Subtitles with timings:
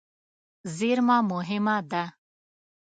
[0.75, 2.03] زېرمه مهمه ده.